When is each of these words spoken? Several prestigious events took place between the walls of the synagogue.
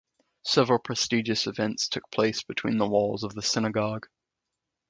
Several 0.45 0.79
prestigious 0.79 1.45
events 1.45 1.87
took 1.87 2.09
place 2.09 2.41
between 2.41 2.79
the 2.79 2.87
walls 2.87 3.23
of 3.23 3.35
the 3.35 3.43
synagogue. 3.43 4.07